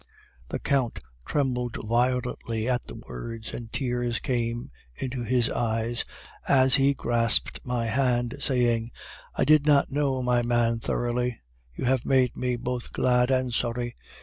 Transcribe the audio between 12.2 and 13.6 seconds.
me both glad and